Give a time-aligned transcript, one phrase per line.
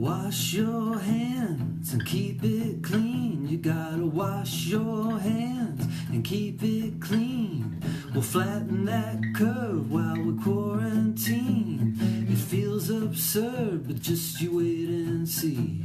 [0.00, 3.46] Wash your hands and keep it clean.
[3.46, 7.82] You gotta wash your hands and keep it clean.
[8.14, 11.98] We'll flatten that curve while we quarantine.
[12.30, 15.84] It feels absurd, but just you wait and see.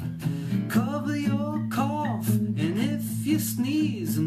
[0.69, 4.17] Cover your cough, and if you sneeze,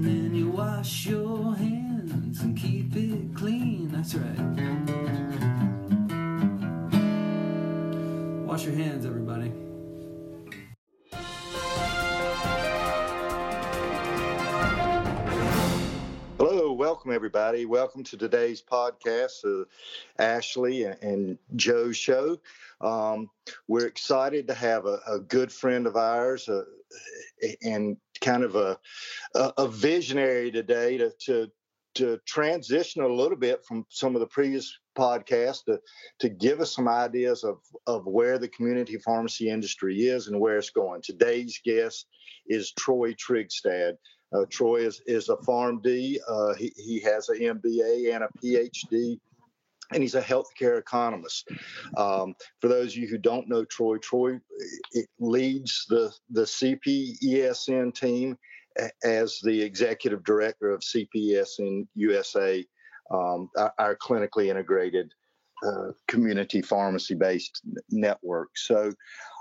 [17.18, 17.66] everybody.
[17.66, 19.64] Welcome to today's podcast, uh,
[20.20, 22.38] Ashley and, Joe's show.
[22.80, 23.28] Um,
[23.66, 26.62] we're excited to have a, a good friend of ours uh,
[27.60, 28.78] and kind of a,
[29.34, 31.50] a, a visionary today to, to
[31.94, 35.80] to transition a little bit from some of the previous podcasts to,
[36.20, 40.58] to give us some ideas of, of where the community pharmacy industry is and where
[40.58, 41.02] it's going.
[41.02, 42.06] Today's guest
[42.46, 43.94] is Troy Trygstad.
[44.32, 46.18] Uh, Troy is, is a PharmD.
[46.28, 49.18] Uh, he, he has an MBA and a PhD,
[49.92, 51.48] and he's a healthcare economist.
[51.96, 54.38] Um, for those of you who don't know Troy, Troy
[55.18, 58.36] leads the, the CPESN team
[59.04, 62.64] as the executive director of CPESN USA,
[63.10, 65.12] um, our, clinically integrated
[65.66, 68.50] uh, community pharmacy based network.
[68.56, 68.92] So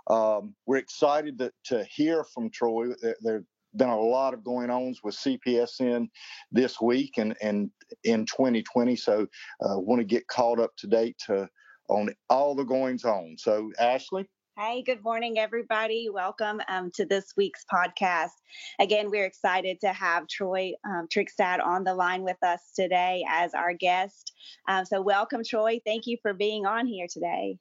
[0.10, 2.88] um, we're excited to, to, hear from Troy.
[3.02, 3.44] There, there
[3.78, 6.08] been a lot of going ons with CPESN
[6.52, 7.70] this week and, and
[8.04, 8.96] in 2020.
[8.96, 9.28] So
[9.62, 11.48] uh, want to get caught up to date to,
[11.90, 13.36] on all the goings on.
[13.38, 14.28] So Ashley.
[14.58, 16.10] Hey, good morning, everybody.
[16.12, 18.32] Welcome um, to this week's podcast.
[18.80, 23.54] Again, we're excited to have Troy um, Trygstad on the line with us today as
[23.54, 24.34] our guest.
[24.68, 25.80] Um, so, welcome, Troy.
[25.86, 27.60] Thank you for being on here today.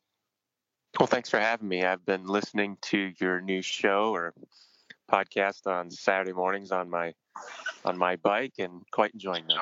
[0.99, 1.85] Well, thanks for having me.
[1.85, 4.33] I've been listening to your new show or
[5.11, 7.13] podcast on Saturday mornings on my
[7.85, 9.59] on my bike and quite enjoying them.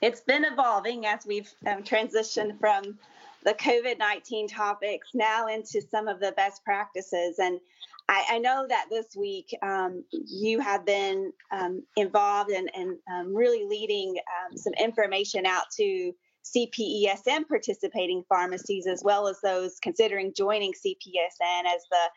[0.00, 2.98] It's been evolving as we've um, transitioned from
[3.44, 7.38] the COVID 19 topics now into some of the best practices.
[7.38, 7.60] And
[8.08, 13.34] I, I know that this week um, you have been um, involved and, and um,
[13.34, 16.12] really leading um, some information out to
[16.44, 22.08] CPESN participating pharmacies as well as those considering joining CPESN as the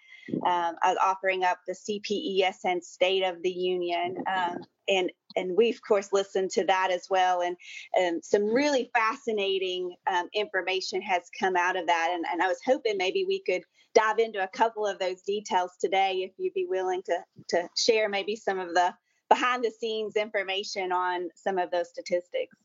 [0.46, 4.18] um, offering up the CPESN State of the Union.
[4.28, 4.58] Um,
[4.90, 7.42] and and we of course listened to that as well.
[7.42, 7.58] And
[8.00, 12.12] um, some really fascinating um, information has come out of that.
[12.14, 15.72] And, and i was hoping maybe we could dive into a couple of those details
[15.80, 17.18] today if you'd be willing to
[17.50, 18.94] to share maybe some of the
[19.30, 22.56] behind the scenes information on some of those statistics.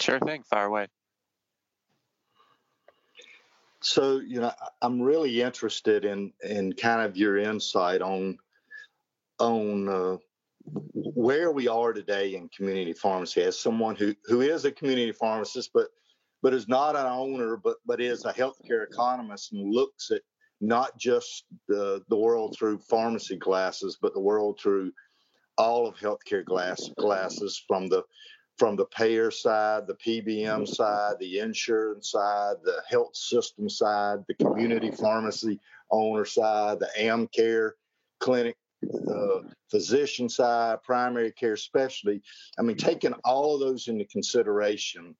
[0.00, 0.42] Sure thing.
[0.44, 0.88] Fire away
[3.84, 4.52] so you know
[4.82, 8.36] i'm really interested in in kind of your insight on
[9.38, 10.16] on uh,
[10.64, 15.70] where we are today in community pharmacy as someone who, who is a community pharmacist,
[15.74, 15.88] but
[16.42, 20.20] but is not an owner, but but is a healthcare economist and looks at
[20.60, 24.92] not just the, the world through pharmacy glasses, but the world through
[25.58, 28.02] all of healthcare glass glasses from the
[28.58, 34.34] from the payer side, the PBM side, the insurance side, the health system side, the
[34.34, 35.60] community pharmacy
[35.90, 37.72] owner side, the AmCare
[38.20, 38.56] clinic
[39.08, 42.22] uh, physician side, primary care specialty.
[42.58, 45.16] I mean, taking all of those into consideration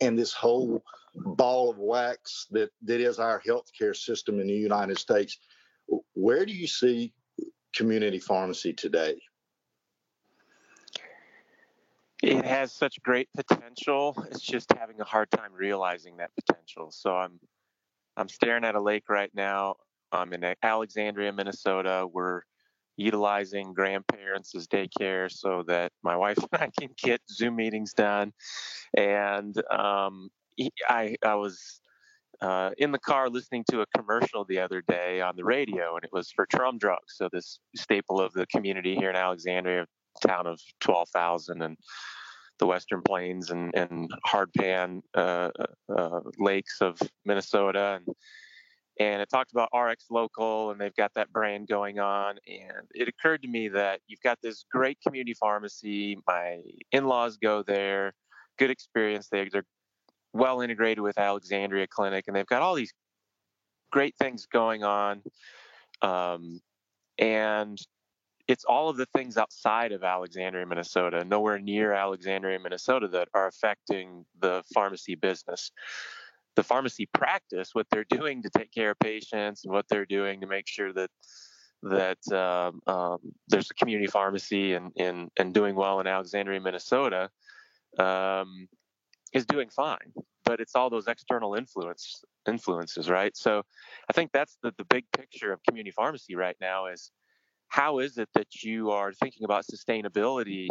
[0.00, 0.82] and this whole
[1.14, 5.38] ball of wax that, that is our healthcare system in the United States,
[6.14, 7.12] where do you see
[7.74, 9.20] community pharmacy today?
[12.22, 14.24] It has such great potential.
[14.30, 16.92] It's just having a hard time realizing that potential.
[16.92, 17.40] So I'm
[18.16, 19.76] I'm staring at a lake right now.
[20.12, 22.06] I'm in Alexandria, Minnesota.
[22.10, 22.42] We're
[22.96, 28.32] utilizing grandparents daycare so that my wife and I can get Zoom meetings done.
[28.96, 30.28] And um,
[30.88, 31.80] I, I was
[32.40, 36.04] uh, in the car listening to a commercial the other day on the radio, and
[36.04, 39.86] it was for Trum Drugs, so this staple of the community here in Alexandria,
[40.20, 41.76] town of 12,000, and
[42.58, 45.50] the Western Plains and, and hardpan uh,
[45.94, 48.00] uh, lakes of Minnesota.
[48.00, 48.14] And
[49.00, 52.36] and it talked about RX Local, and they've got that brand going on.
[52.46, 56.18] And it occurred to me that you've got this great community pharmacy.
[56.26, 56.60] My
[56.92, 58.12] in-laws go there,
[58.58, 59.28] good experience.
[59.28, 59.64] They, they're
[60.34, 62.92] well integrated with Alexandria Clinic, and they've got all these
[63.90, 65.22] great things going on.
[66.02, 66.60] Um,
[67.18, 67.78] and
[68.52, 73.46] it's all of the things outside of Alexandria, Minnesota, nowhere near Alexandria, Minnesota, that are
[73.46, 75.62] affecting the pharmacy business.
[76.54, 80.42] the pharmacy practice, what they're doing to take care of patients and what they're doing
[80.42, 81.10] to make sure that
[81.82, 83.18] that um, um,
[83.48, 87.22] there's a community pharmacy and, and, and doing well in Alexandria, Minnesota,
[87.98, 88.68] um,
[89.32, 90.12] is doing fine.
[90.44, 93.34] But it's all those external influence influences, right?
[93.36, 93.62] So
[94.10, 97.10] I think that's the, the big picture of community pharmacy right now is
[97.72, 100.68] how is it that you are thinking about sustainability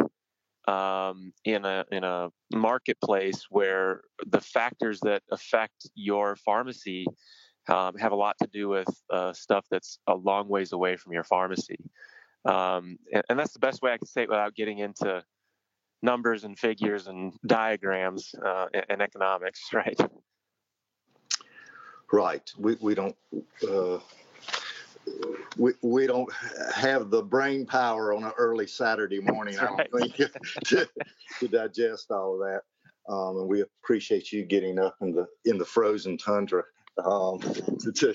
[0.68, 7.04] um, in a in a marketplace where the factors that affect your pharmacy
[7.68, 11.12] um, have a lot to do with uh, stuff that's a long ways away from
[11.12, 11.78] your pharmacy.
[12.44, 15.22] Um, and, and, that's the best way I can say it without getting into
[16.02, 20.00] numbers and figures and diagrams uh, and, and, economics, right?
[22.12, 22.52] Right.
[22.58, 23.16] We, we don't.
[23.62, 23.98] Uh,
[25.56, 26.30] we, we don't
[26.74, 30.16] have the brain power on an early Saturday morning, I don't think,
[30.64, 30.88] to,
[31.40, 32.62] to digest all of that.
[33.12, 36.62] Um, and we appreciate you getting up in the in the frozen tundra
[37.04, 38.14] um, to, to,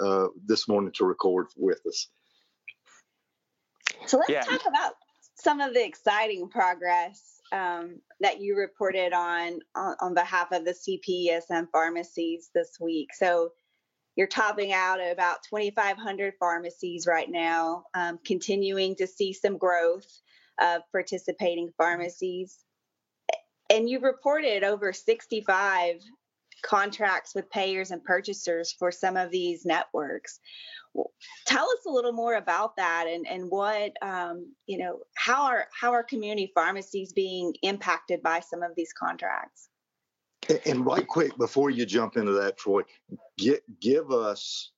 [0.00, 2.08] uh, this morning to record with us.
[4.06, 4.42] So let's yeah.
[4.42, 4.92] talk about
[5.34, 10.72] some of the exciting progress um, that you reported on, on, on behalf of the
[10.72, 13.14] CPESN pharmacies this week.
[13.14, 13.50] So
[14.18, 20.08] you're topping out at about 2,500 pharmacies right now, um, continuing to see some growth
[20.60, 22.58] of participating pharmacies.
[23.70, 26.00] And you reported over 65
[26.64, 30.40] contracts with payers and purchasers for some of these networks.
[31.46, 35.68] Tell us a little more about that and, and what, um, you know, how are,
[35.80, 39.68] how are community pharmacies being impacted by some of these contracts?
[40.66, 42.82] And right quick, before you jump into that, Troy,
[43.36, 44.72] get, give us,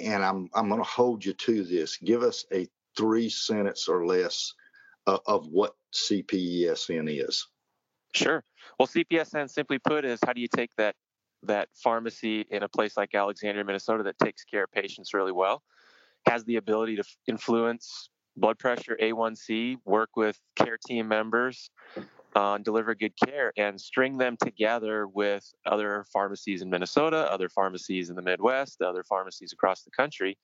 [0.00, 2.66] and I'm, I'm going to hold you to this, give us a
[2.96, 4.54] three sentence or less
[5.06, 7.46] of, of what CPESN is.
[8.14, 8.42] Sure.
[8.78, 10.94] Well, CPESN, simply put, is how do you take that
[11.42, 15.62] that pharmacy in a place like Alexandria, Minnesota, that takes care of patients really well,
[16.28, 21.70] has the ability to influence blood pressure, A1C, work with care team members,
[22.34, 28.10] uh, deliver good care, and string them together with other pharmacies in Minnesota, other pharmacies
[28.10, 30.38] in the Midwest, other pharmacies across the country,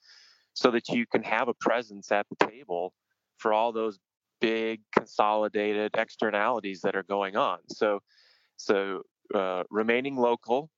[0.55, 2.93] so that you can have a presence at the table
[3.39, 3.99] for all those
[4.41, 7.59] big consolidated externalities that are going on.
[7.69, 8.01] So,
[8.57, 9.03] so
[9.35, 10.71] uh, remaining local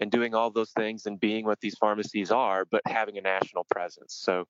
[0.00, 3.64] and doing all those things and being what these pharmacies are, but having a national
[3.70, 4.16] presence.
[4.20, 4.44] So,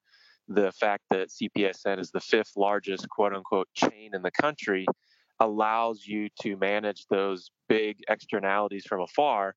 [0.47, 4.85] the fact that CPESN is the fifth largest quote unquote chain in the country
[5.41, 9.55] allows you to manage those big externalities from afar,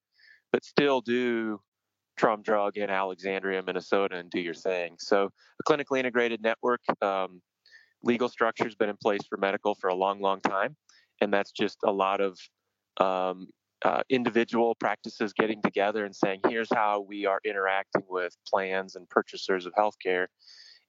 [0.51, 1.59] but still do
[2.17, 4.95] Trum Drug in Alexandria, Minnesota, and do your thing.
[4.99, 5.29] So,
[5.59, 7.41] a clinically integrated network um,
[8.03, 10.75] legal structure has been in place for medical for a long, long time,
[11.21, 12.37] and that's just a lot of
[12.99, 13.47] um,
[13.85, 19.07] uh, individual practices getting together and saying, here's how we are interacting with plans and
[19.09, 20.27] purchasers of healthcare.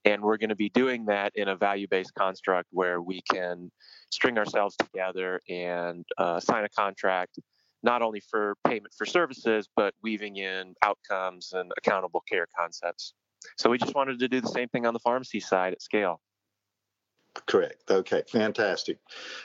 [0.08, 3.70] And we're going to be doing that in a value based construct where we can
[4.10, 7.38] string ourselves together and uh, sign a contract,
[7.82, 13.12] not only for payment for services, but weaving in outcomes and accountable care concepts.
[13.58, 16.22] So we just wanted to do the same thing on the pharmacy side at scale.
[17.44, 17.90] Correct.
[17.90, 18.22] Okay.
[18.32, 18.96] Fantastic.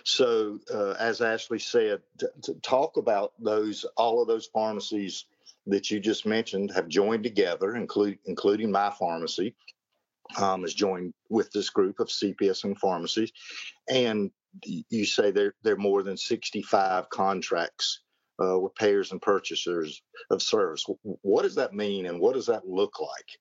[0.05, 2.01] So, uh, as Ashley said,
[2.43, 5.25] to talk about those, all of those pharmacies
[5.67, 9.55] that you just mentioned have joined together, include, including my pharmacy,
[10.37, 13.31] um, has joined with this group of CPESN pharmacies,
[13.89, 14.31] and
[14.63, 18.01] you say there there are more than 65 contracts
[18.43, 20.85] uh, with payers and purchasers of service.
[21.03, 23.39] What does that mean, and what does that look like?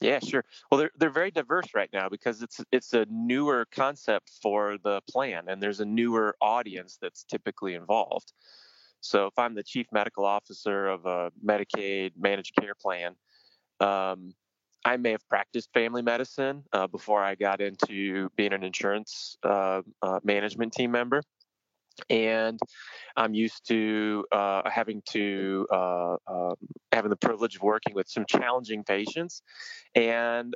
[0.00, 0.44] Yeah, sure.
[0.70, 5.00] Well, they're they're very diverse right now because it's it's a newer concept for the
[5.10, 8.32] plan, and there's a newer audience that's typically involved.
[9.00, 13.14] So, if I'm the chief medical officer of a Medicaid managed care plan,
[13.80, 14.34] um,
[14.84, 19.82] I may have practiced family medicine uh, before I got into being an insurance uh,
[20.02, 21.22] uh, management team member
[22.10, 22.58] and
[23.16, 26.54] I'm used to uh, having to uh, um,
[26.92, 29.42] having the privilege of working with some challenging patients,
[29.94, 30.54] and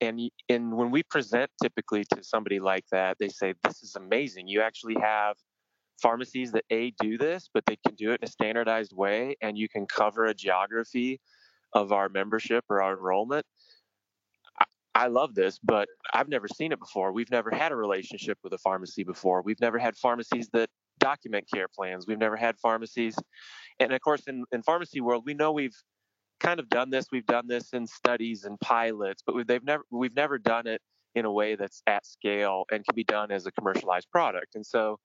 [0.00, 4.48] and and when we present typically to somebody like that, they say, "This is amazing!
[4.48, 5.36] You actually have."
[6.02, 9.56] Pharmacies that a do this, but they can do it in a standardized way, and
[9.56, 11.20] you can cover a geography
[11.72, 13.46] of our membership or our enrollment.
[14.94, 17.12] I love this, but I've never seen it before.
[17.12, 19.42] We've never had a relationship with a pharmacy before.
[19.42, 22.06] We've never had pharmacies that document care plans.
[22.06, 23.16] We've never had pharmacies.
[23.80, 25.76] And of course, in, in pharmacy world, we know we've
[26.38, 27.06] kind of done this.
[27.10, 30.80] We've done this in studies and pilots, but we've, they've never, we've never done it
[31.14, 34.54] in a way that's at scale and can be done as a commercialized product.
[34.54, 34.98] And so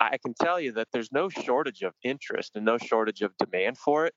[0.00, 3.78] I can tell you that there's no shortage of interest and no shortage of demand
[3.78, 4.14] for it.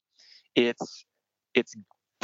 [0.56, 1.06] It's
[1.54, 1.76] it's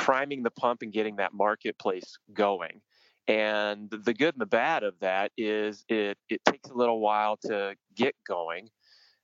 [0.05, 2.79] priming the pump and getting that marketplace going.
[3.27, 7.37] And the good and the bad of that is it it takes a little while
[7.37, 8.69] to get going,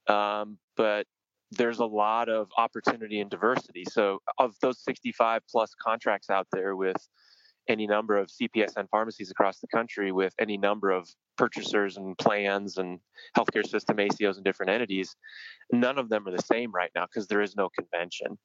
[0.08, 1.06] um, but
[1.52, 3.84] there's a lot of opportunity and diversity.
[3.92, 6.98] So of those 65 plus contracts out there with
[7.68, 12.77] any number of CPESN pharmacies across the country with any number of purchasers and plans
[12.77, 13.00] and
[13.38, 15.15] healthcare system ACOs and different entities,
[15.72, 18.38] none of them are the same right now because there is no convention.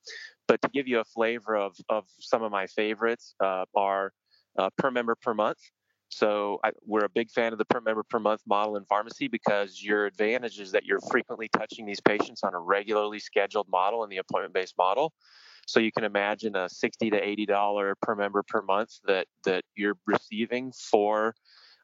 [0.48, 4.12] But to give you a flavor of, of some of my favorites uh, are
[4.58, 5.58] uh, per member per month.
[6.08, 9.28] So I, we're a big fan of the per member per month model in pharmacy
[9.28, 14.04] because your advantage is that you're frequently touching these patients on a regularly scheduled model
[14.04, 15.12] in the appointment based model.
[15.66, 19.62] So you can imagine a 60 to 80 dollar per member per month that that
[19.74, 21.34] you're receiving for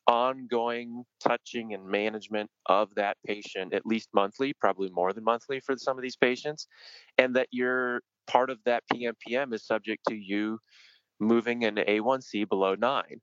[0.06, 5.76] ongoing touching and management of that patient at least monthly, probably more than monthly for
[5.76, 6.66] some of these patients,
[7.18, 10.58] and that you're part of that PMPM is subject to you
[11.20, 13.20] moving an A1C below nine.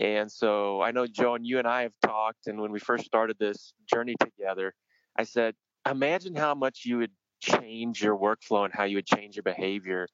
[0.00, 3.04] And so I know, Joe, and you and I have talked, and when we first
[3.04, 4.74] started this journey together,
[5.18, 5.54] I said,
[5.88, 7.12] imagine how much you would
[7.46, 10.08] change your workflow and how you would change your behavior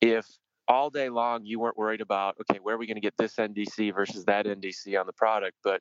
[0.00, 0.26] if
[0.68, 3.34] all day long you weren't worried about, okay, where are we going to get this
[3.36, 5.80] NDC versus that NDC on the product, but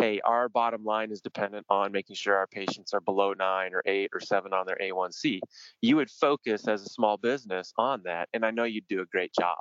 [0.00, 3.82] hey, our bottom line is dependent on making sure our patients are below nine or
[3.86, 5.40] eight or seven on their A1C.
[5.80, 9.06] You would focus as a small business on that, and I know you'd do a
[9.06, 9.58] great job.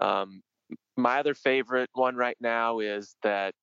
[0.00, 0.42] Um,
[0.96, 3.54] my other favorite one right now is that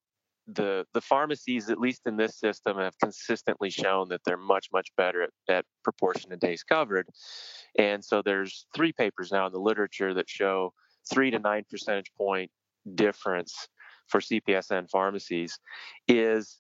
[0.47, 4.89] the the pharmacies, at least in this system, have consistently shown that they're much much
[4.95, 7.07] better at, at proportion of days covered.
[7.77, 10.73] And so there's three papers now in the literature that show
[11.11, 12.51] three to nine percentage point
[12.93, 13.67] difference
[14.07, 15.57] for CPESN pharmacies.
[16.07, 16.59] Is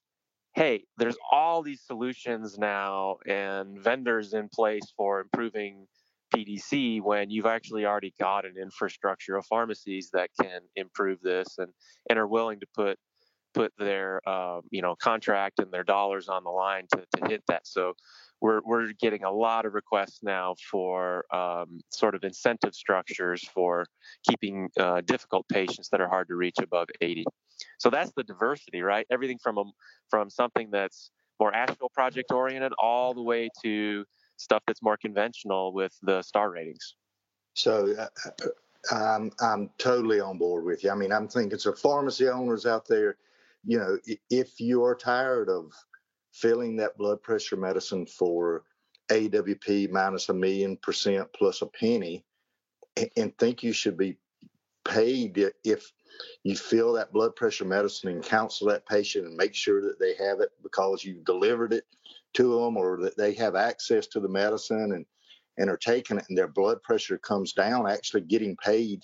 [0.55, 5.85] hey, there's all these solutions now and vendors in place for improving
[6.33, 11.71] PDC when you've actually already got an infrastructure of pharmacies that can improve this and,
[12.09, 12.97] and are willing to put
[13.55, 17.43] put their uh, you know contract and their dollars on the line to, to hit
[17.47, 17.65] that.
[17.65, 17.93] So
[18.41, 23.85] we're we're getting a lot of requests now for um, sort of incentive structures for
[24.27, 27.25] keeping uh, difficult patients that are hard to reach above 80.
[27.79, 29.07] So that's the diversity, right?
[29.09, 29.63] Everything from a,
[30.09, 34.05] from something that's more astral project oriented all the way to
[34.37, 36.95] stuff that's more conventional with the star ratings.
[37.53, 38.47] So uh, uh,
[38.91, 40.91] I'm I'm totally on board with you.
[40.91, 43.17] I mean, I'm thinking so pharmacy owners out there,
[43.65, 43.97] you know,
[44.29, 45.71] if you are tired of
[46.33, 48.63] filling that blood pressure medicine for
[49.11, 52.25] AWP minus a million percent plus a penny,
[53.17, 54.17] and think you should be
[54.85, 55.91] paid if
[56.43, 60.13] you fill that blood pressure medicine and counsel that patient and make sure that they
[60.15, 61.83] have it because you delivered it
[62.33, 65.05] to them or that they have access to the medicine and
[65.57, 69.03] and are taking it and their blood pressure comes down actually getting paid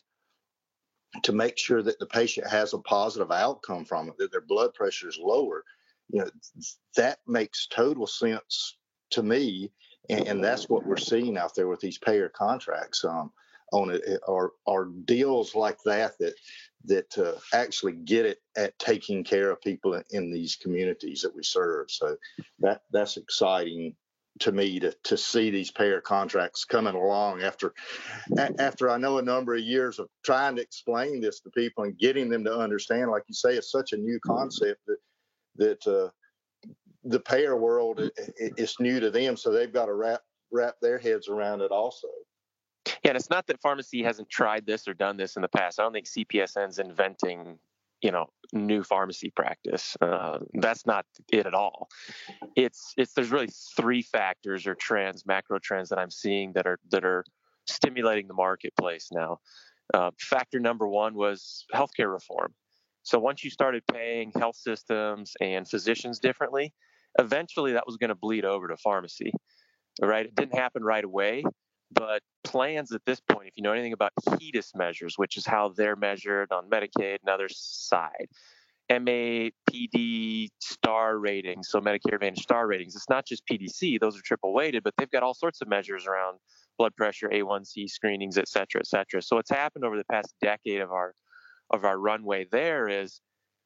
[1.24, 4.74] to make sure that the patient has a positive outcome from it that their blood
[4.74, 5.64] pressure is lower
[6.10, 6.30] you know
[6.96, 8.78] that makes total sense
[9.10, 9.72] to me
[10.10, 13.32] and, and that's what we're seeing out there with these payer contracts um,
[13.72, 16.34] on it are are deals like that that
[16.86, 21.44] that uh, actually get it at taking care of people in, these communities that we
[21.44, 21.92] serve.
[21.92, 22.18] So
[22.60, 23.96] that that's exciting
[24.40, 27.74] to me to to see these payer contracts coming along after
[28.60, 31.98] after I know a number of years of trying to explain this to people and
[31.98, 33.12] getting them to understand.
[33.12, 34.98] Like you say, it's such a new concept that
[35.58, 36.10] that uh,
[37.04, 38.02] the payer world
[38.38, 40.22] is new to them, so they've got to wrap
[40.52, 42.08] wrap their heads around it also.
[43.04, 45.80] Yeah, and it's not that pharmacy hasn't tried this or done this in the past.
[45.80, 47.60] I don't think CPESN's inventing,
[48.02, 49.96] you know, new pharmacy practice.
[50.02, 51.90] Uh, that's not it at all.
[52.56, 56.80] It's it's there's really three factors or trends, macro trends that I'm seeing that are
[56.92, 57.24] that are
[57.68, 59.40] stimulating the marketplace now.
[59.94, 62.54] Uh, factor number one was healthcare reform.
[63.04, 66.74] So once you started paying health systems and physicians differently,
[67.20, 69.34] eventually that was going to bleed over to pharmacy.
[70.02, 70.26] Right?
[70.26, 71.44] It didn't happen right away,
[71.94, 75.70] but plans at this point, if you know anything about HEDIS measures, which is how
[75.70, 78.28] they're measured on Medicaid and other side,
[78.90, 84.54] MAPD star ratings, so Medicare Advantage star ratings, it's not just PDC, those are triple
[84.54, 86.40] weighted, but they've got all sorts of measures around
[86.78, 89.22] blood pressure, A1C screenings, et cetera, et cetera.
[89.22, 91.14] So what's happened over the past decade of our
[91.70, 93.22] of our runway there is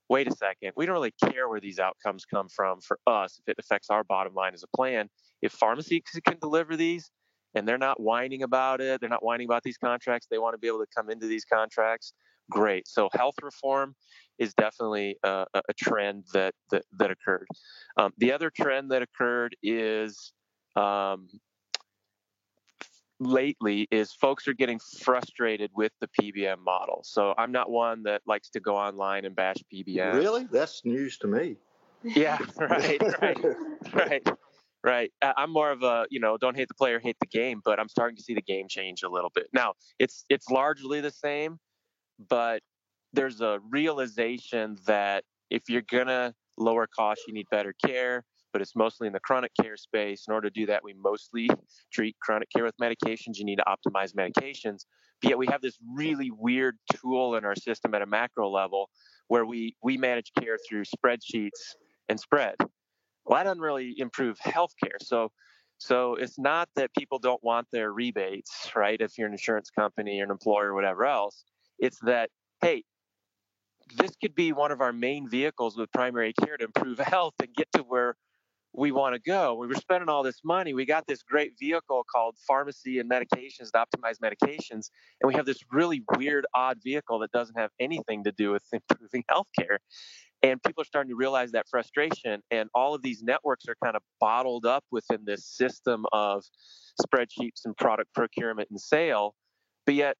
[0.09, 3.51] wait a second, we don't really care where these outcomes come from for us if
[3.51, 5.09] it affects our bottom line as a plan.
[5.41, 7.09] If pharmacies can deliver these,
[7.55, 8.99] and they're not whining about it.
[8.99, 10.27] They're not whining about these contracts.
[10.29, 12.13] They want to be able to come into these contracts
[12.49, 12.87] great.
[12.87, 13.95] So health reform
[14.37, 17.47] is definitely a, a trend that that, that occurred.
[17.97, 20.33] Um, the other trend that occurred is
[20.75, 21.27] um,
[23.19, 27.01] lately is folks are getting frustrated with the PBM model.
[27.05, 30.13] So I'm not one that likes to go online and bash PBM.
[30.13, 30.47] Really?
[30.51, 31.57] That's news to me.
[32.03, 33.45] Yeah, right, right,
[33.93, 34.27] right,
[34.85, 35.11] right.
[35.21, 37.89] I'm more of a, you know, don't hate the player, hate the game, but I'm
[37.89, 39.47] starting to see the game change a little bit.
[39.53, 41.59] Now, it's it's largely the same,
[42.29, 42.61] but
[43.13, 48.23] there's a realization that if you're gonna lower costs, you need better care
[48.55, 50.23] but it's mostly in the chronic care space.
[50.29, 51.49] In order to do that, we mostly
[51.91, 53.37] treat chronic care with medications.
[53.37, 54.85] You need to optimize medications.
[55.21, 58.89] But yet we have this really weird tool in our system at a macro level
[59.27, 61.75] where we, we manage care through spreadsheets
[62.07, 62.55] and spread.
[63.25, 64.97] Well, that doesn't really improve healthcare.
[65.01, 65.31] So
[65.77, 68.99] so it's not that people don't want their rebates, right?
[68.99, 71.43] If you're an insurance company or an employer or whatever else,
[71.79, 72.29] it's that,
[72.61, 72.83] hey,
[73.97, 77.53] this could be one of our main vehicles with primary care to improve health and
[77.53, 78.15] get to where
[78.73, 79.55] we want to go.
[79.55, 80.73] We were spending all this money.
[80.73, 84.89] We got this great vehicle called pharmacy and medications to optimize medications.
[85.21, 88.63] And we have this really weird, odd vehicle that doesn't have anything to do with
[88.73, 89.77] improving healthcare.
[90.45, 92.43] And people are starting to realize that frustration.
[92.51, 96.43] And all of these networks are kind of bottled up within this system of
[97.01, 99.33] spreadsheets and product procurement and sale.
[99.87, 100.17] But yet,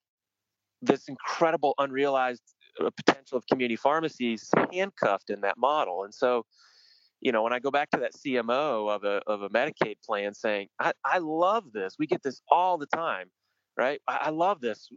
[0.82, 2.41] this incredible unrealized
[2.84, 6.05] uh, potential of community pharmacies handcuffed in that model.
[6.05, 6.44] And so,
[7.22, 10.34] you know, when I go back to that CMO of a of a Medicaid plan
[10.34, 11.98] saying, I, I love this.
[12.00, 13.27] We get this all the time,
[13.77, 14.01] right?
[14.08, 14.89] I, I love this.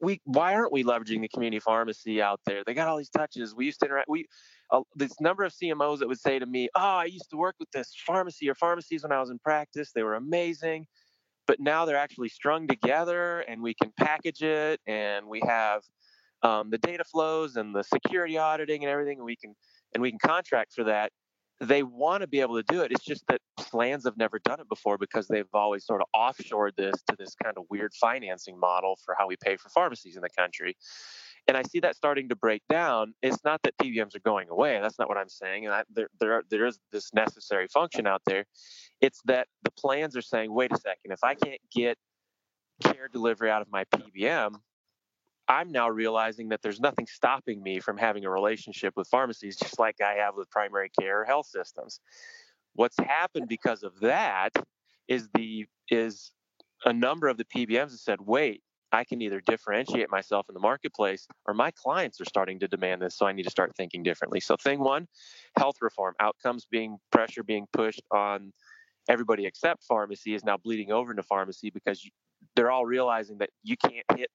[0.00, 2.62] We, why aren't we leveraging the community pharmacy out there?
[2.64, 3.54] They got all these touches.
[3.54, 4.08] We used to interact.
[4.08, 4.26] We
[4.70, 7.56] uh, this number of CMOs that would say to me, "Oh, I used to work
[7.58, 9.92] with this pharmacy or pharmacies when I was in practice.
[9.92, 10.86] They were amazing."
[11.46, 15.82] But now they're actually strung together, and we can package it, and we have
[16.42, 19.54] um, the data flows and the security auditing and everything, and we can
[19.94, 21.12] and we can contract for that.
[21.60, 22.90] They want to be able to do it.
[22.92, 26.76] It's just that plans have never done it before because they've always sort of offshored
[26.76, 30.22] this to this kind of weird financing model for how we pay for pharmacies in
[30.22, 30.76] the country.
[31.46, 33.14] And I see that starting to break down.
[33.22, 34.80] It's not that PBMs are going away.
[34.80, 35.66] That's not what I'm saying.
[35.66, 38.46] And I, there, there, there is this necessary function out there.
[39.00, 41.98] It's that the plans are saying, wait a second, if I can't get
[42.82, 44.54] care delivery out of my PBM,
[45.48, 49.78] I'm now realizing that there's nothing stopping me from having a relationship with pharmacies, just
[49.78, 52.00] like I have with primary care health systems.
[52.74, 54.52] What's happened because of that
[55.06, 56.32] is the is
[56.84, 60.60] a number of the PBMs have said, wait, I can either differentiate myself in the
[60.60, 64.02] marketplace or my clients are starting to demand this, so I need to start thinking
[64.02, 64.40] differently.
[64.40, 65.08] So thing one,
[65.58, 68.52] health reform, outcomes being pressure being pushed on
[69.08, 72.10] everybody except pharmacy is now bleeding over into pharmacy because you,
[72.56, 74.30] they're all realizing that you can't hit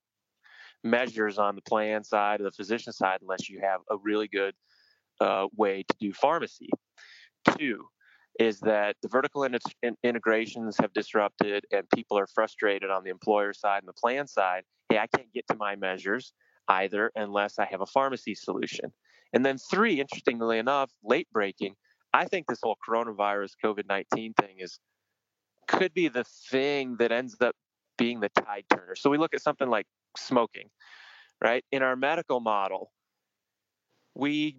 [0.83, 4.53] measures on the plan side or the physician side unless you have a really good
[5.21, 6.69] uh, way to do pharmacy.
[7.57, 7.85] Two
[8.39, 13.53] is that the vertical in- integrations have disrupted and people are frustrated on the employer
[13.53, 14.63] side and the plan side.
[14.87, 16.33] Hey, I can't get to my measures
[16.69, 18.93] either unless I have a pharmacy solution.
[19.33, 21.75] And then three, interestingly enough, late breaking,
[22.13, 24.79] I think this whole coronavirus COVID 19 thing is
[25.67, 27.55] could be the thing that ends up
[27.97, 28.95] being the tide turner.
[28.95, 29.85] So we look at something like
[30.17, 30.69] smoking,
[31.41, 31.63] right?
[31.71, 32.91] In our medical model,
[34.15, 34.57] we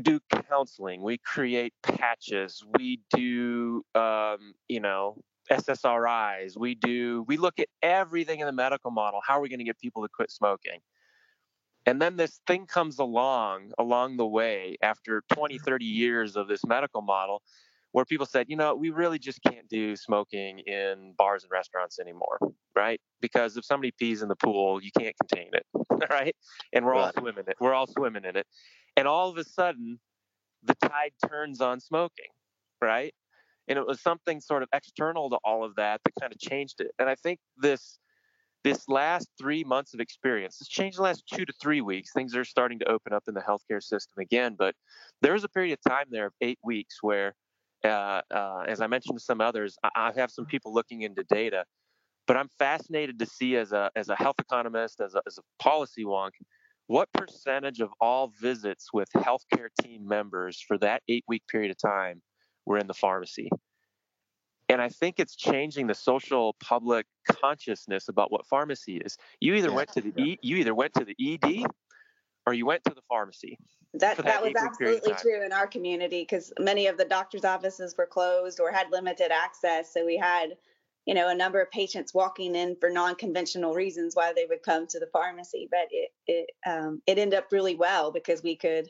[0.00, 5.16] do counseling, we create patches, we do, um, you know,
[5.50, 9.20] SSRIs, we do, we look at everything in the medical model.
[9.26, 10.80] How are we going to get people to quit smoking?
[11.84, 16.64] And then this thing comes along along the way after 20, 30 years of this
[16.64, 17.42] medical model
[17.90, 21.98] where people said, you know, we really just can't do smoking in bars and restaurants
[21.98, 22.38] anymore,
[22.74, 23.00] right?
[23.20, 25.66] Because if somebody pees in the pool, you can't contain it,
[26.10, 26.34] right?
[26.72, 27.04] And we're right.
[27.06, 27.56] all swimming in it.
[27.60, 28.46] We're all swimming in it.
[28.96, 29.98] And all of a sudden,
[30.62, 32.26] the tide turns on smoking,
[32.80, 33.14] right?
[33.68, 36.80] And it was something sort of external to all of that that kind of changed
[36.80, 36.90] it.
[36.98, 37.98] And I think this
[38.64, 42.12] this last three months of experience, it's changed the last two to three weeks.
[42.14, 44.76] Things are starting to open up in the healthcare system again, but
[45.20, 47.34] there was a period of time there of eight weeks where
[47.84, 51.24] uh, uh, as I mentioned to some others, I, I, have some people looking into
[51.24, 51.64] data,
[52.26, 55.62] but I'm fascinated to see as a as a health economist, as a, as a
[55.62, 56.32] policy wonk,
[56.86, 61.78] what percentage of all visits with healthcare team members for that eight week period of
[61.78, 62.22] time
[62.66, 63.50] were in the pharmacy.
[64.68, 69.16] And I think it's changing the social public consciousness about what pharmacy is.
[69.40, 71.66] You either yeah, went to the e, you either went to the ED
[72.46, 73.58] or you went to the pharmacy.
[73.94, 77.94] That that, that was absolutely true in our community because many of the doctor's offices
[77.98, 79.92] were closed or had limited access.
[79.92, 80.56] So we had
[81.06, 84.86] you know, a number of patients walking in for non-conventional reasons why they would come
[84.86, 88.88] to the pharmacy, but it it um, it ended up really well because we could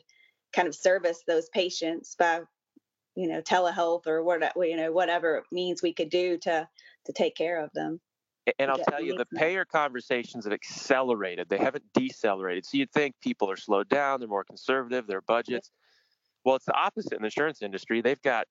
[0.53, 2.41] kind of service those patients by,
[3.15, 6.67] you know, telehealth or what you know whatever means we could do to
[7.05, 7.99] to take care of them.
[8.59, 11.47] And I'll tell you, the payer conversations have accelerated.
[11.47, 12.65] They haven't decelerated.
[12.65, 15.71] So you'd think people are slowed down, they're more conservative, their budgets.
[16.43, 18.01] Well, it's the opposite in the insurance industry.
[18.01, 18.47] They've got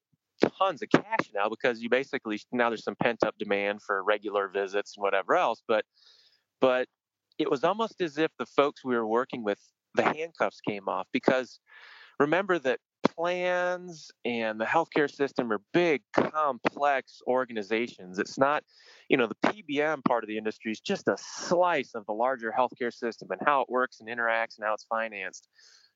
[0.58, 4.48] tons of cash now because you basically now there's some pent up demand for regular
[4.48, 5.62] visits and whatever else.
[5.66, 5.84] But
[6.60, 6.88] but
[7.38, 9.58] it was almost as if the folks we were working with,
[9.94, 11.58] the handcuffs came off because
[12.18, 18.18] remember that plans and the healthcare system are big, complex organizations.
[18.18, 18.62] It's not,
[19.08, 22.52] you know, the PBM part of the industry is just a slice of the larger
[22.56, 25.48] healthcare system and how it works and interacts and how it's financed.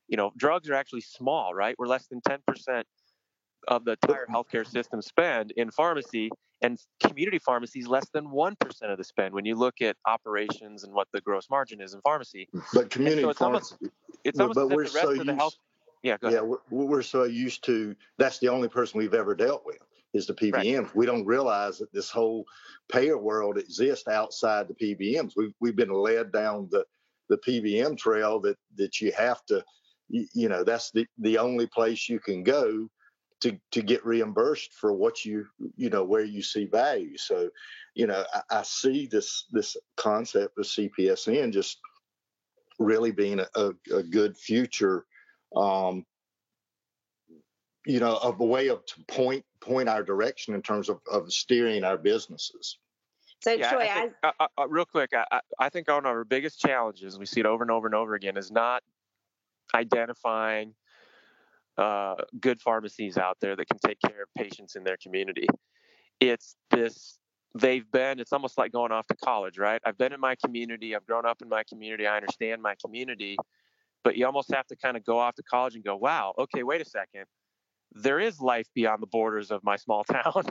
[0.07, 1.75] You know, drugs are actually small, right?
[1.77, 2.83] We're less than 10%
[3.67, 6.29] of the entire healthcare system spend in pharmacy
[6.61, 10.93] and community pharmacies less than 1% of the spend when you look at operations and
[10.93, 13.77] what the gross margin is in pharmacy but community so it's almost,
[14.23, 15.55] it's almost but, we're the rest so of the health
[16.03, 19.77] yeah yeah we're, we're, so used to that's the only person we've ever dealt with
[20.13, 20.83] is the PBMs.
[20.83, 20.95] Right.
[20.95, 22.45] We don't realize that this whole
[22.89, 25.33] payer world exists outside the PBMs.
[25.35, 26.85] We've we've been led down the
[27.29, 29.63] the PBM trail that that you have to
[30.09, 32.89] you, you know that's the the only place you can go
[33.41, 35.45] to to get reimbursed for what you
[35.75, 37.17] you know where you see value.
[37.17, 37.49] So,
[37.95, 41.79] you know, I, I see this this concept of CPESN just
[42.79, 45.05] really being a, a, a good future,
[45.55, 46.05] um,
[47.85, 51.31] you know, of a way of to point point our direction in terms of, of
[51.31, 52.77] steering our businesses.
[53.39, 56.05] So, yeah, Troy, I think, I, uh, uh, real quick, I, I think one of
[56.05, 58.81] our biggest challenges, we see it over and over and over again, is not
[59.75, 60.73] identifying
[61.77, 65.47] uh, good pharmacies out there that can take care of patients in their community.
[66.19, 67.19] It's this
[67.57, 69.81] they've been it's almost like going off to college right?
[69.85, 73.37] I've been in my community i've grown up in my community i understand my community
[74.03, 76.63] but you almost have to kind of go off to college and go wow okay
[76.63, 77.25] wait a second.
[77.93, 80.43] There is life beyond the borders of my small town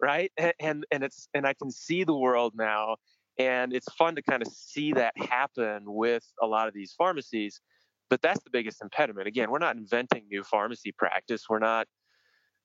[0.00, 0.30] right?
[0.36, 2.96] And, and and it's and i can see the world now
[3.38, 7.60] and it's fun to kind of see that happen with a lot of these pharmacies
[8.10, 9.26] but that's the biggest impediment.
[9.26, 11.44] Again, we're not inventing new pharmacy practice.
[11.48, 11.86] We're not.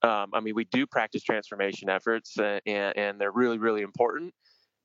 [0.01, 4.33] Um, I mean, we do practice transformation efforts, uh, and, and they're really, really important.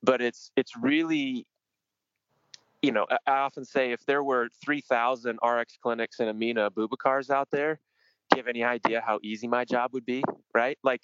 [0.02, 1.46] But it's it's really,
[2.82, 7.30] you know, I, I often say if there were 3,000 RX clinics and Amina Abubakars
[7.30, 7.78] out there,
[8.30, 10.24] do you have any idea how easy my job would be?
[10.52, 10.78] Right?
[10.82, 11.02] Like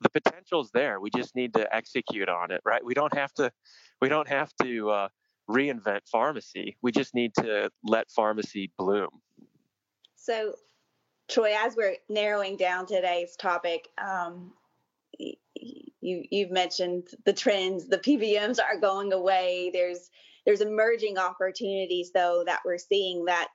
[0.00, 1.00] the potential's there.
[1.00, 2.60] We just need to execute on it.
[2.64, 2.84] Right?
[2.84, 3.52] We don't have to.
[4.00, 4.90] We don't have to.
[4.90, 5.08] Uh,
[5.48, 6.76] reinvent pharmacy.
[6.82, 9.08] We just need to let pharmacy bloom.
[10.16, 10.54] So,
[11.28, 14.52] Troy, as we're narrowing down today's topic, um,
[15.18, 15.34] you
[16.00, 17.88] you've mentioned the trends.
[17.88, 19.70] The PBMs are going away.
[19.72, 20.10] There's
[20.44, 23.48] there's emerging opportunities though that we're seeing that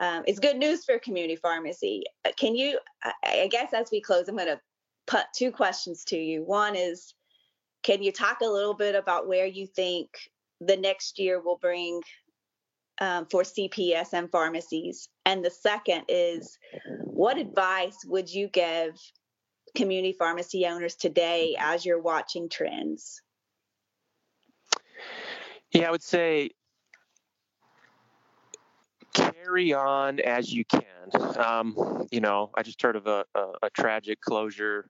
[0.00, 2.04] um, it's good news for community pharmacy.
[2.24, 2.78] Uh, can you?
[3.24, 4.60] I guess as we close, I'm going to
[5.06, 6.42] put two questions to you.
[6.42, 7.14] One is,
[7.82, 10.08] can you talk a little bit about where you think
[10.60, 12.02] the next year will bring
[13.00, 15.08] um, for CPESN pharmacies?
[15.24, 16.58] And the second is,
[17.04, 18.94] what advice would you give
[19.74, 23.22] community pharmacy owners today as you're watching trends?
[25.72, 26.50] Yeah, I would say
[29.14, 31.38] carry on as you can.
[31.38, 34.88] Um, you know, I just heard of a, a, a tragic closure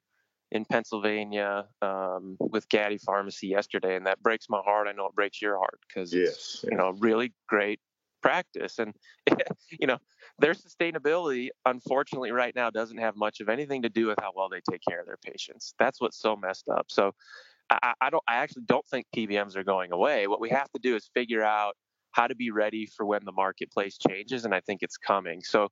[0.53, 4.89] in Pennsylvania um, with Gaddy Pharmacy yesterday, and that breaks my heart.
[4.89, 7.81] I know it breaks your heart because yes, it's you know really great
[8.23, 8.95] practice, and
[9.71, 9.99] you know
[10.39, 14.49] their sustainability, unfortunately, right now doesn't have much of anything to do with how well
[14.49, 15.75] they take care of their patients.
[15.79, 16.87] That's what's so messed up.
[16.89, 17.13] So
[17.71, 20.27] I, I don't, I actually don't think PBMs are going away.
[20.27, 21.77] What we have to do is figure out
[22.13, 25.43] how to be ready for when the marketplace changes, and I think it's coming.
[25.43, 25.69] So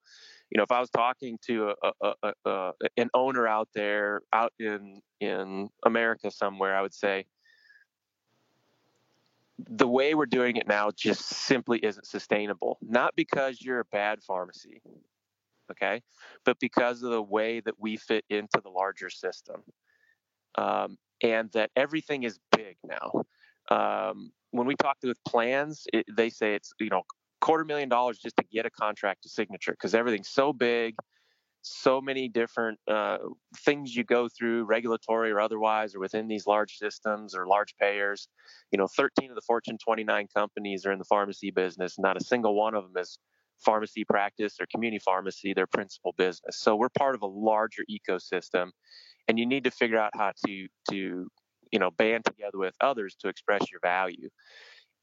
[0.51, 4.53] you know, if I was talking to a, a, a, an owner out there, out
[4.59, 7.27] in in America somewhere, I would say
[9.59, 12.79] the way we're doing it now just simply isn't sustainable.
[12.81, 14.81] Not because you're a bad pharmacy,
[15.71, 16.03] okay,
[16.45, 19.63] but because of the way that we fit into the larger system,
[20.57, 23.25] um, and that everything is big now.
[23.71, 27.03] Um, when we talk to with plans, it, they say it's you know
[27.41, 30.95] quarter million dollars just to get a contract to signature because everything's so big
[31.63, 33.19] so many different uh,
[33.59, 38.29] things you go through regulatory or otherwise or within these large systems or large payers.
[38.73, 41.99] You know 13 of the fortune 29 companies are in the pharmacy business.
[41.99, 43.19] Not a single one of them is
[43.65, 46.59] pharmacy practice or community pharmacy their principal business.
[46.59, 48.71] So we're part of a larger ecosystem
[49.27, 51.29] and you need to figure out how to to
[51.73, 54.31] you know band together with others to express your value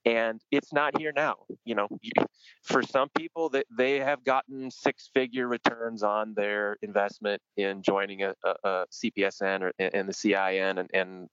[0.06, 1.88] and it's not here now you know.
[2.64, 8.24] For some people that they have gotten six figure returns on their investment in joining
[8.24, 11.28] a, a, a CPESN or in the cin and, and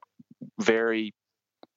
[0.61, 1.15] very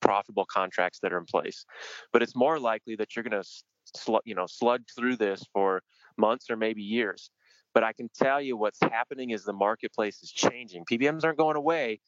[0.01, 1.65] profitable contracts that are in place.
[2.11, 3.49] But it's more likely that you're going to
[3.95, 5.81] sl- you know slug through this for
[6.17, 7.29] months or maybe years.
[7.73, 10.85] But i can tell you what's happening is the marketplace is changing.
[10.89, 11.99] Pbms aren't going away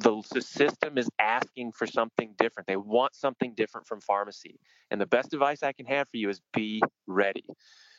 [0.00, 2.66] the, the system is asking for something different.
[2.66, 4.58] They want something different from pharmacy.
[4.90, 7.44] And the best advice I can have for you is be ready.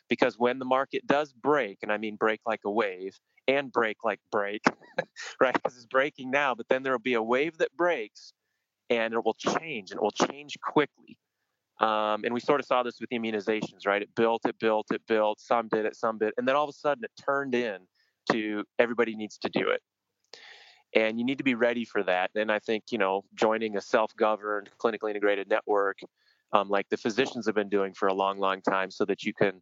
[0.09, 3.97] Because when the market does break, and I mean break like a wave and break
[4.03, 4.61] like break,
[5.41, 5.53] right?
[5.53, 8.33] Because it's breaking now, but then there will be a wave that breaks
[8.89, 11.17] and it will change and it will change quickly.
[11.79, 14.01] Um, and we sort of saw this with immunizations, right?
[14.01, 15.39] It built, it built, it built.
[15.39, 17.77] Some did it, some did, and then all of a sudden it turned in
[18.31, 19.81] to everybody needs to do it
[20.95, 22.31] and you need to be ready for that.
[22.35, 25.99] And I think you know joining a self-governed, clinically integrated network,
[26.53, 29.33] um, like the physicians have been doing for a long, long time, so that you
[29.33, 29.61] can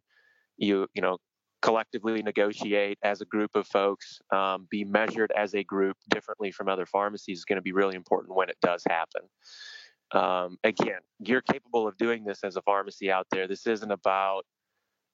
[0.56, 1.18] you you know
[1.60, 6.68] collectively negotiate as a group of folks, um, be measured as a group differently from
[6.68, 9.22] other pharmacies is going to be really important when it does happen.
[10.12, 13.46] Um, again, you're capable of doing this as a pharmacy out there.
[13.48, 14.44] This isn't about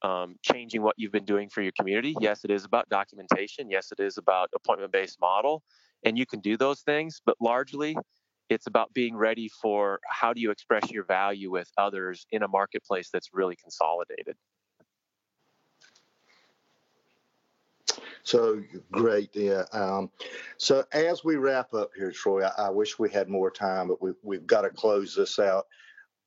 [0.02, 2.14] um, changing what you've been doing for your community.
[2.20, 3.70] Yes, it is about documentation.
[3.70, 5.62] Yes, it is about appointment based model
[6.04, 7.96] and you can do those things but largely
[8.50, 12.48] it's about being ready for how do you express your value with others in a
[12.48, 14.36] marketplace that's really consolidated
[18.24, 19.64] So great, yeah.
[19.72, 20.10] Um,
[20.56, 24.00] so as we wrap up here, Troy, I, I, wish we had more time, but
[24.00, 25.66] we, we've got to close this out.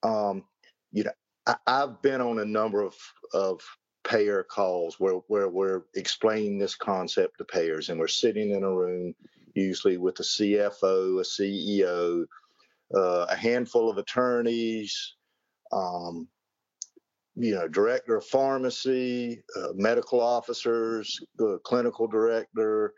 [0.03, 0.43] Um,
[0.91, 1.11] you know,
[1.47, 2.95] I, have been on a number of
[3.33, 3.61] of
[4.03, 8.71] payer calls where where we're explaining this concept to payers, and we're sitting in a
[8.71, 9.15] room
[9.57, 12.25] usually with a CFO, a CEO,
[12.95, 15.15] uh, a handful of attorneys,
[15.71, 16.27] um,
[17.35, 22.93] you know, director of pharmacy, uh, medical officers, uh, clinical director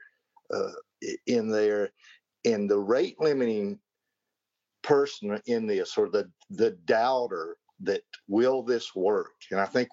[0.54, 0.72] uh,
[1.28, 1.90] in there,
[2.46, 3.80] and the rate limiting
[4.82, 9.32] person in this or the the doubter that will this work?
[9.52, 9.90] And i think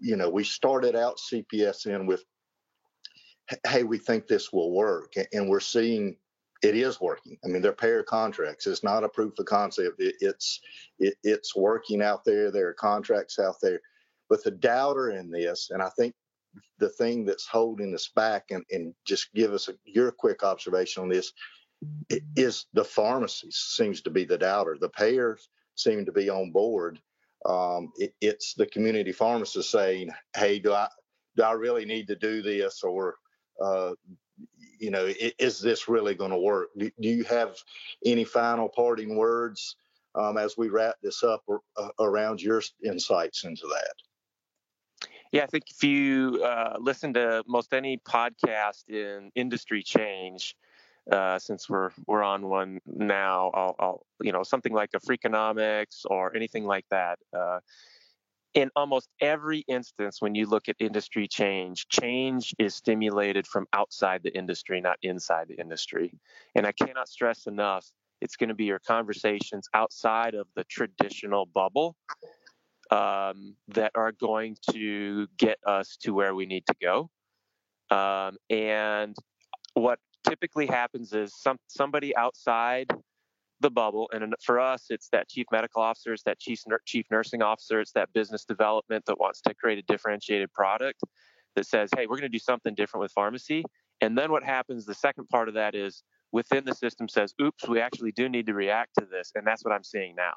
[0.00, 2.24] you know we started out CPESN with
[3.66, 5.14] hey, we think this will work.
[5.32, 6.16] And we're seeing
[6.62, 7.38] it is working.
[7.44, 8.66] I mean, they're payer contracts.
[8.66, 10.00] It's not a proof of concept.
[10.00, 10.60] It, it's
[10.98, 12.50] it, it's working out there.
[12.50, 13.80] There are contracts out there.
[14.28, 16.14] But the doubter in this, and I think
[16.78, 21.02] the thing that's holding us back, and, and just give us a, your quick observation
[21.02, 21.32] on this,
[22.34, 24.76] is the pharmacy seems to be the doubter.
[24.80, 26.98] The payers seem to be on board.
[27.44, 30.88] Um, it, it's the community pharmacist saying, "Hey, do I
[31.36, 33.16] do I really need to do this?" Or
[33.62, 33.92] uh,
[34.78, 36.68] you know, is this really going to work?
[36.76, 37.56] Do, you have
[38.04, 39.76] any final parting words
[40.14, 45.08] um, as we wrap this up uh, around your insights into that?
[45.32, 50.56] Yeah, I think if you uh, listen to most any podcast in industry change,
[51.10, 56.04] uh, since we're we're on one now, I'll, I'll, you know something like a Freakonomics
[56.06, 57.18] or anything like that.
[58.56, 64.22] In almost every instance, when you look at industry change, change is stimulated from outside
[64.22, 66.18] the industry, not inside the industry.
[66.54, 67.86] And I cannot stress enough,
[68.22, 71.96] it's going to be your conversations outside of the traditional bubble
[72.90, 77.10] um, that are going to get us to where we need to go.
[77.94, 79.14] Um, and
[79.74, 82.90] what typically happens is some somebody outside
[83.60, 84.08] the bubble.
[84.12, 87.92] And for us, it's that chief medical officer, it's that chief, chief nursing officer, it's
[87.92, 91.00] that business development that wants to create a differentiated product
[91.54, 93.64] that says, hey, we're going to do something different with pharmacy.
[94.00, 97.66] And then what happens, the second part of that is within the system says, oops,
[97.66, 99.32] we actually do need to react to this.
[99.34, 100.34] And that's what I'm seeing now.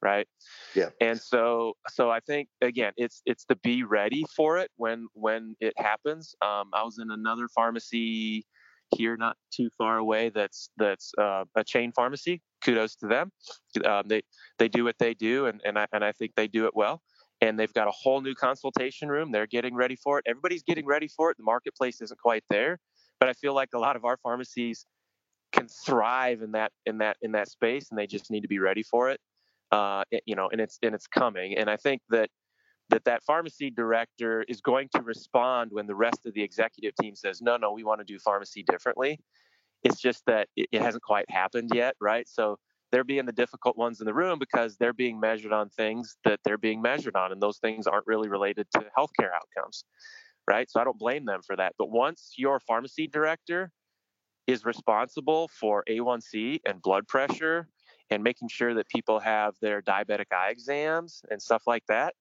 [0.00, 0.28] Right.
[0.76, 0.90] Yeah.
[1.00, 5.56] And so, so I think again, it's it's to be ready for it when when
[5.58, 6.36] it happens.
[6.40, 8.46] Um, I was in another pharmacy
[8.90, 12.42] here not too far away that's that's uh, a chain pharmacy.
[12.64, 13.30] Kudos to them.
[13.84, 14.22] Um, they
[14.58, 17.02] they do what they do and and I, and I think they do it well.
[17.40, 19.30] And they've got a whole new consultation room.
[19.30, 20.24] They're getting ready for it.
[20.26, 21.36] Everybody's getting ready for it.
[21.36, 22.78] The marketplace isn't quite there.
[23.20, 24.86] But i feel like a lot of our pharmacies
[25.52, 28.58] can thrive in that in that in that space and they just need to be
[28.58, 29.20] ready for it.
[29.70, 31.56] Uh, it, you know and it's and it's coming.
[31.56, 32.30] And i think that
[32.90, 37.14] that that pharmacy director is going to respond when the rest of the executive team
[37.14, 39.20] says no no we want to do pharmacy differently.
[39.84, 42.28] It's just that it, it hasn't quite happened yet right?
[42.28, 42.58] So
[42.90, 46.40] they're being the difficult ones in the room because they're being measured on things that
[46.44, 49.84] they're being measured on and those things aren't really related to healthcare outcomes
[50.48, 50.70] right?
[50.70, 51.74] So i don't blame them for that.
[51.78, 53.70] But once your pharmacy director
[54.46, 57.68] is responsible for A1C and blood pressure
[58.10, 62.14] and making sure that people have their diabetic eye exams and stuff like that,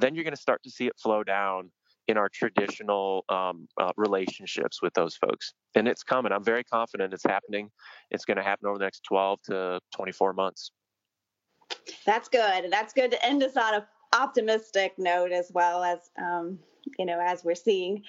[0.00, 1.70] then you're going to start to see it flow down
[2.08, 5.54] in our traditional um, uh, relationships with those folks.
[5.74, 6.32] And it's coming.
[6.32, 7.70] I'm very confident it's happening.
[8.10, 10.72] It's going to happen over the next 12 to 24 months.
[12.04, 12.70] That's good.
[12.70, 13.82] That's good to end us on an
[14.12, 16.58] optimistic note as well as, um,
[16.98, 18.02] you know, as we're seeing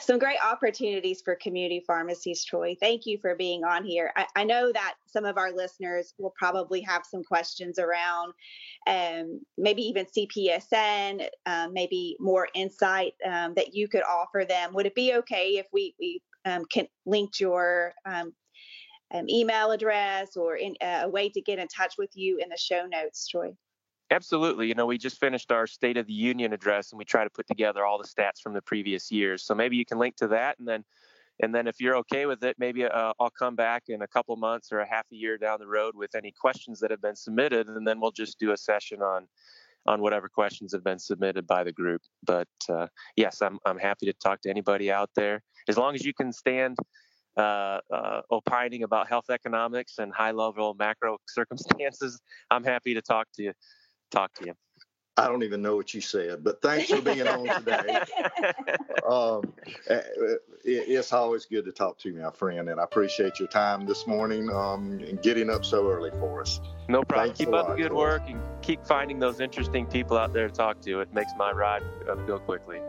[0.00, 2.76] some great opportunities for community pharmacies, Troy.
[2.80, 4.12] Thank you for being on here.
[4.16, 8.32] I, I, know that some of our listeners will probably have some questions around
[8.86, 14.74] um, maybe even CPESN, um, maybe more insight um, that you could offer them.
[14.74, 18.32] Would it be okay if we, we um, can link your um,
[19.14, 22.48] um, email address or in, uh, a way to get in touch with you in
[22.48, 23.52] the show notes, Troy?
[24.12, 24.68] Absolutely.
[24.68, 27.30] You know, we just finished our State of the Union address and we try to
[27.30, 29.42] put together all the stats from the previous years.
[29.42, 30.84] So maybe you can link to that and then
[31.42, 34.36] and then if you're okay with it, maybe uh, I'll come back in a couple
[34.36, 37.16] months or a half a year down the road with any questions that have been
[37.16, 39.26] submitted and then we'll just do a session on
[39.86, 42.02] on whatever questions have been submitted by the group.
[42.22, 46.04] But uh, yes, I'm I'm happy to talk to anybody out there as long as
[46.04, 46.76] you can stand
[47.38, 52.20] uh, uh, opining about health economics and high level macro circumstances.
[52.50, 53.52] I'm happy to talk to you
[54.12, 54.54] talk to you.
[55.16, 58.00] I don't even know what you said, but thanks for being on today.
[59.06, 59.52] um,
[59.88, 63.48] eh, eh, it's always good to talk to you, my friend, and I appreciate your
[63.48, 66.60] time this morning um, and getting up so early for us.
[66.88, 67.28] No problem.
[67.28, 70.54] Thanks keep up the good work and keep finding those interesting people out there to
[70.54, 71.00] talk to.
[71.00, 71.82] It makes my ride
[72.26, 72.80] go quickly.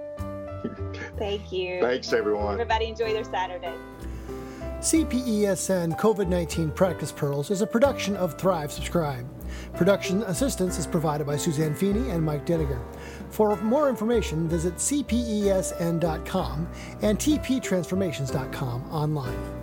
[1.17, 1.81] Thank you.
[1.81, 2.53] Thanks, everyone.
[2.53, 3.73] Everybody enjoy their Saturday.
[4.79, 9.25] CPESN COVID 19 Practice Pearls is a production of Thrive Subscribe.
[9.73, 12.79] Production assistance is provided by Suzanne Feeney and Mike Denniger.
[13.31, 16.67] For more information, visit cpesn.com
[17.01, 19.62] and tptransformations.com online.